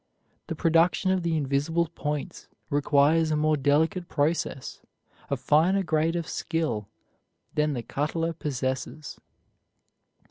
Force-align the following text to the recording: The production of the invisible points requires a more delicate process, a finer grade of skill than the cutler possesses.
The 0.47 0.55
production 0.55 1.11
of 1.11 1.21
the 1.21 1.37
invisible 1.37 1.87
points 1.89 2.47
requires 2.71 3.29
a 3.29 3.35
more 3.35 3.55
delicate 3.55 4.09
process, 4.09 4.81
a 5.29 5.37
finer 5.37 5.83
grade 5.83 6.15
of 6.15 6.27
skill 6.27 6.89
than 7.53 7.73
the 7.73 7.83
cutler 7.83 8.33
possesses. 8.33 9.19